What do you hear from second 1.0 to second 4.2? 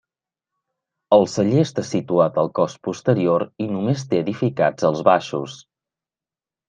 El celler està situat al cos posterior i només